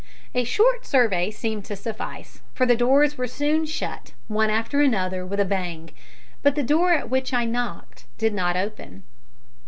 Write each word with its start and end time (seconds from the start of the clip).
A 0.33 0.45
short 0.45 0.83
survey 0.83 1.29
seemed 1.29 1.63
to 1.65 1.75
suffice, 1.75 2.41
for 2.55 2.65
the 2.65 2.75
doors 2.75 3.19
were 3.19 3.27
soon 3.27 3.67
shut, 3.67 4.13
one 4.27 4.49
after 4.49 4.81
another, 4.81 5.23
with 5.27 5.39
a 5.39 5.45
bang, 5.45 5.91
but 6.41 6.55
the 6.55 6.63
door 6.63 6.93
at 6.93 7.11
which 7.11 7.35
I 7.35 7.45
knocked 7.45 8.05
did 8.17 8.33
not 8.33 8.57
open. 8.57 9.03